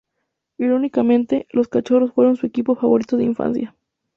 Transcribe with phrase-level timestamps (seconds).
[0.57, 3.75] Irónicamente, los Cachorros fueron su equipo favorito de infancia.